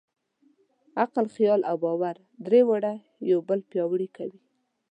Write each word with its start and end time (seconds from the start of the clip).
عقل، 1.03 1.25
خیال 1.35 1.61
او 1.69 1.75
باور؛ 1.83 2.17
درې 2.45 2.61
واړه 2.67 2.93
یو 3.31 3.39
بل 3.47 3.59
پیاوړي 3.69 4.07
کوي. 4.17 4.39